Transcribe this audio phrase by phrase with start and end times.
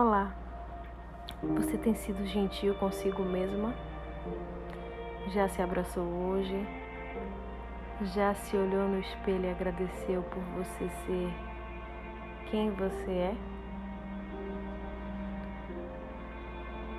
[0.00, 0.32] Olá,
[1.42, 3.74] você tem sido gentil consigo mesma?
[5.32, 6.54] Já se abraçou hoje?
[8.14, 11.34] Já se olhou no espelho e agradeceu por você ser
[12.48, 13.36] quem você é?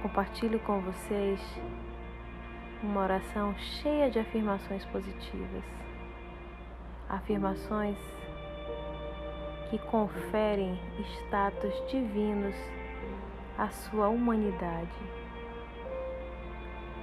[0.02, 1.40] Compartilho com vocês
[2.84, 5.64] uma oração cheia de afirmações positivas.
[7.08, 7.98] Afirmações
[9.70, 10.78] que conferem
[11.24, 12.56] status divinos
[13.60, 14.98] à sua humanidade.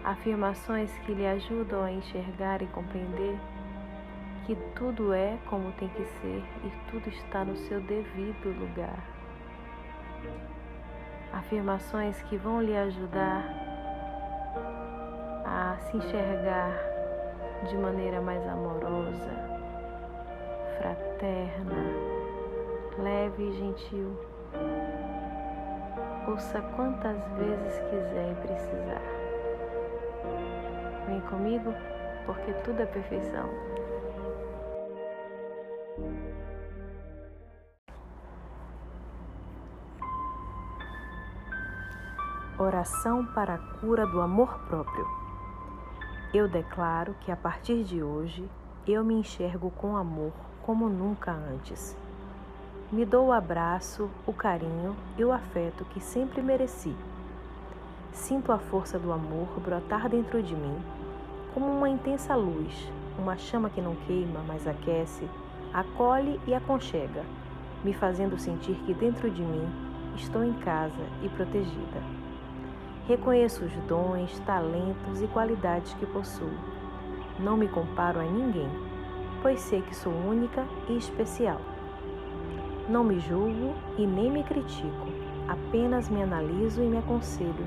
[0.03, 3.39] Afirmações que lhe ajudam a enxergar e compreender
[4.47, 8.99] que tudo é como tem que ser e tudo está no seu devido lugar.
[11.31, 13.45] Afirmações que vão lhe ajudar
[15.45, 16.73] a se enxergar
[17.69, 19.31] de maneira mais amorosa,
[20.79, 21.85] fraterna,
[22.99, 24.17] leve e gentil.
[26.29, 29.03] Ouça quantas vezes quiser e precisar.
[31.07, 31.73] Vem comigo,
[32.27, 33.49] porque tudo é perfeição.
[42.59, 45.07] Oração para a cura do amor próprio.
[46.35, 48.51] Eu declaro que a partir de hoje
[48.85, 50.33] eu me enxergo com amor
[50.63, 51.97] como nunca antes
[52.93, 56.95] me dou o abraço, o carinho e o afeto que sempre mereci.
[58.13, 60.79] Sinto a força do amor brotar dentro de mim
[61.53, 65.29] como uma intensa luz, uma chama que não queima, mas aquece,
[65.73, 67.25] acolhe e aconchega,
[67.83, 69.69] me fazendo sentir que dentro de mim
[70.15, 72.01] estou em casa e protegida.
[73.09, 76.53] Reconheço os dons, talentos e qualidades que possuo.
[77.41, 78.71] Não me comparo a ninguém,
[79.43, 81.61] pois sei que sou única e especial.
[82.89, 85.09] Não me julgo e nem me critico,
[85.49, 87.67] apenas me analiso e me aconselho,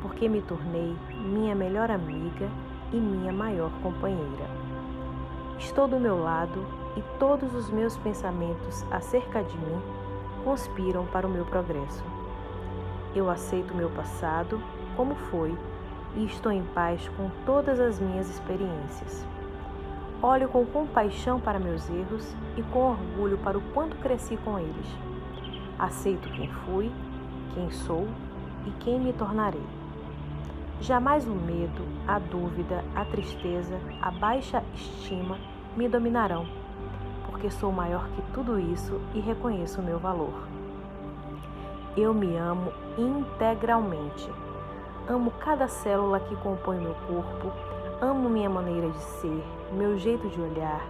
[0.00, 2.48] porque me tornei minha melhor amiga
[2.90, 4.48] e minha maior companheira.
[5.58, 6.64] Estou do meu lado
[6.96, 9.78] e todos os meus pensamentos acerca de mim
[10.42, 12.02] conspiram para o meu progresso.
[13.14, 14.58] Eu aceito meu passado
[14.96, 15.54] como foi
[16.16, 19.22] e estou em paz com todas as minhas experiências.
[20.22, 24.86] Olho com compaixão para meus erros e com orgulho para o quanto cresci com eles.
[25.78, 26.92] Aceito quem fui,
[27.54, 28.06] quem sou
[28.66, 29.64] e quem me tornarei.
[30.78, 35.38] Jamais o medo, a dúvida, a tristeza, a baixa estima
[35.74, 36.46] me dominarão,
[37.24, 40.46] porque sou maior que tudo isso e reconheço o meu valor.
[41.96, 44.30] Eu me amo integralmente.
[45.08, 47.50] Amo cada célula que compõe meu corpo
[48.02, 49.44] Amo minha maneira de ser,
[49.74, 50.80] meu jeito de olhar,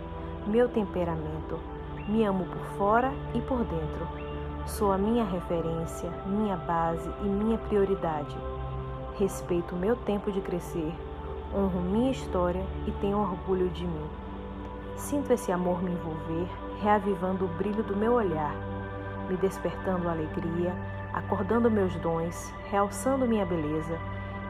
[0.47, 1.59] meu temperamento.
[2.06, 4.06] Me amo por fora e por dentro.
[4.65, 8.37] Sou a minha referência, minha base e minha prioridade.
[9.19, 10.94] Respeito meu tempo de crescer,
[11.53, 14.06] honro minha história e tenho orgulho de mim.
[14.94, 16.47] Sinto esse amor me envolver,
[16.81, 18.54] reavivando o brilho do meu olhar,
[19.28, 20.72] me despertando alegria,
[21.12, 23.98] acordando meus dons, realçando minha beleza,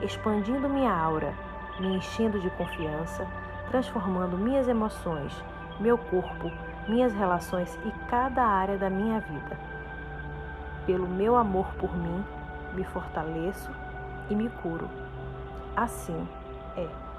[0.03, 1.34] expandindo minha aura
[1.79, 3.27] me enchendo de confiança,
[3.71, 5.33] transformando minhas emoções,
[5.79, 6.51] meu corpo,
[6.89, 9.59] minhas relações e cada área da minha vida.
[10.87, 12.25] Pelo meu amor por mim,
[12.75, 13.71] me fortaleço
[14.29, 14.89] e me curo.
[15.77, 16.27] Assim
[16.77, 17.09] é.